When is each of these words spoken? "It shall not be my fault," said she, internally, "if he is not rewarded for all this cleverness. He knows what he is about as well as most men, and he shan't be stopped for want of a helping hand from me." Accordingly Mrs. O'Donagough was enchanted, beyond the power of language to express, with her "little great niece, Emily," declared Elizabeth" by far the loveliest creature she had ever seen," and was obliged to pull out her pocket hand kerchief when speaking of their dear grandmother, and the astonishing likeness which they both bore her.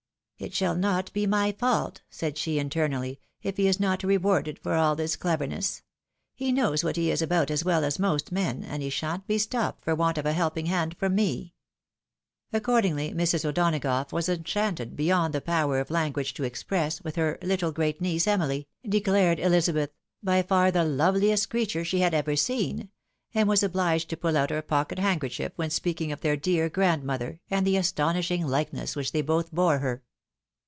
"It 0.51 0.55
shall 0.55 0.73
not 0.75 1.13
be 1.13 1.27
my 1.27 1.51
fault," 1.51 2.01
said 2.09 2.35
she, 2.35 2.57
internally, 2.57 3.19
"if 3.43 3.57
he 3.57 3.67
is 3.67 3.79
not 3.79 4.01
rewarded 4.01 4.57
for 4.57 4.73
all 4.73 4.95
this 4.95 5.15
cleverness. 5.15 5.83
He 6.33 6.51
knows 6.51 6.83
what 6.83 6.95
he 6.95 7.11
is 7.11 7.21
about 7.21 7.51
as 7.51 7.63
well 7.63 7.83
as 7.83 7.99
most 7.99 8.31
men, 8.31 8.63
and 8.63 8.81
he 8.81 8.89
shan't 8.89 9.27
be 9.27 9.37
stopped 9.37 9.83
for 9.83 9.93
want 9.93 10.17
of 10.17 10.25
a 10.25 10.33
helping 10.33 10.65
hand 10.65 10.97
from 10.97 11.13
me." 11.13 11.53
Accordingly 12.51 13.13
Mrs. 13.13 13.45
O'Donagough 13.45 14.11
was 14.11 14.27
enchanted, 14.27 14.95
beyond 14.95 15.35
the 15.35 15.41
power 15.41 15.79
of 15.79 15.91
language 15.91 16.33
to 16.33 16.43
express, 16.43 17.03
with 17.03 17.17
her 17.17 17.37
"little 17.43 17.71
great 17.71 18.01
niece, 18.01 18.25
Emily," 18.25 18.67
declared 18.83 19.39
Elizabeth" 19.39 19.91
by 20.23 20.41
far 20.41 20.71
the 20.71 20.83
loveliest 20.83 21.51
creature 21.51 21.85
she 21.85 21.99
had 21.99 22.15
ever 22.15 22.35
seen," 22.35 22.89
and 23.35 23.47
was 23.47 23.61
obliged 23.61 24.09
to 24.09 24.17
pull 24.17 24.35
out 24.35 24.49
her 24.49 24.63
pocket 24.63 24.97
hand 24.97 25.21
kerchief 25.21 25.51
when 25.55 25.69
speaking 25.69 26.11
of 26.11 26.21
their 26.21 26.35
dear 26.35 26.67
grandmother, 26.67 27.39
and 27.51 27.67
the 27.67 27.77
astonishing 27.77 28.47
likeness 28.47 28.95
which 28.95 29.11
they 29.11 29.21
both 29.21 29.51
bore 29.53 29.77
her. 29.77 30.01